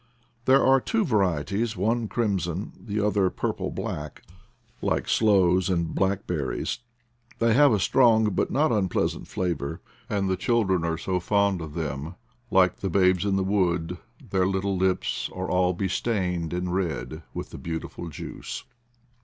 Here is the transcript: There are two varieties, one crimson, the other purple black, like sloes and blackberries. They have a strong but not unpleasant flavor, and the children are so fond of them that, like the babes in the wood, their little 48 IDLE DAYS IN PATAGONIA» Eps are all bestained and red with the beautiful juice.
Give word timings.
There 0.45 0.65
are 0.65 0.81
two 0.81 1.05
varieties, 1.05 1.77
one 1.77 2.07
crimson, 2.07 2.71
the 2.75 2.99
other 2.99 3.29
purple 3.29 3.69
black, 3.69 4.23
like 4.81 5.07
sloes 5.07 5.69
and 5.69 5.93
blackberries. 5.93 6.79
They 7.37 7.53
have 7.53 7.71
a 7.71 7.79
strong 7.79 8.31
but 8.31 8.49
not 8.49 8.71
unpleasant 8.71 9.27
flavor, 9.27 9.79
and 10.09 10.27
the 10.27 10.35
children 10.37 10.83
are 10.85 10.97
so 10.97 11.19
fond 11.19 11.61
of 11.61 11.75
them 11.75 12.05
that, 12.05 12.13
like 12.49 12.75
the 12.77 12.89
babes 12.89 13.25
in 13.25 13.35
the 13.35 13.43
wood, 13.43 13.99
their 14.27 14.47
little 14.47 14.71
48 14.71 14.71
IDLE 14.71 14.77
DAYS 14.77 14.79
IN 14.79 14.87
PATAGONIA» 14.87 14.95
Eps 15.29 15.37
are 15.47 15.51
all 15.51 15.73
bestained 15.73 16.53
and 16.53 16.73
red 16.73 17.21
with 17.35 17.51
the 17.51 17.59
beautiful 17.59 18.09
juice. 18.09 18.63